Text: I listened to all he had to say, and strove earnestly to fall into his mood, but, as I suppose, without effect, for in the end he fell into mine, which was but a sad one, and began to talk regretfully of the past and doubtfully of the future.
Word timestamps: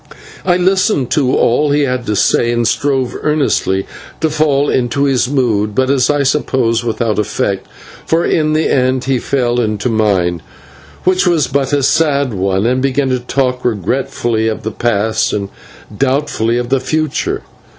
I 0.43 0.57
listened 0.57 1.11
to 1.11 1.35
all 1.35 1.69
he 1.69 1.81
had 1.81 2.07
to 2.07 2.15
say, 2.15 2.51
and 2.51 2.67
strove 2.67 3.15
earnestly 3.21 3.85
to 4.19 4.31
fall 4.31 4.67
into 4.67 5.03
his 5.03 5.29
mood, 5.29 5.75
but, 5.75 5.91
as 5.91 6.09
I 6.09 6.23
suppose, 6.23 6.83
without 6.83 7.19
effect, 7.19 7.67
for 8.07 8.25
in 8.25 8.53
the 8.53 8.67
end 8.67 9.03
he 9.03 9.19
fell 9.19 9.59
into 9.59 9.89
mine, 9.89 10.41
which 11.03 11.27
was 11.27 11.45
but 11.45 11.71
a 11.71 11.83
sad 11.83 12.33
one, 12.33 12.65
and 12.65 12.81
began 12.81 13.09
to 13.09 13.19
talk 13.19 13.63
regretfully 13.63 14.47
of 14.47 14.63
the 14.63 14.71
past 14.71 15.33
and 15.33 15.49
doubtfully 15.95 16.57
of 16.57 16.69
the 16.69 16.79
future. 16.79 17.43